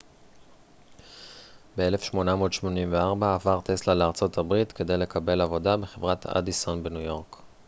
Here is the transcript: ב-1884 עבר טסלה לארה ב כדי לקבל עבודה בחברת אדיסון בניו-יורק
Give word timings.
ב-1884 1.77 3.25
עבר 3.35 3.59
טסלה 3.63 3.95
לארה 3.95 4.11
ב 4.47 4.63
כדי 4.63 4.97
לקבל 4.97 5.41
עבודה 5.41 5.77
בחברת 5.77 6.25
אדיסון 6.25 6.83
בניו-יורק 6.83 7.35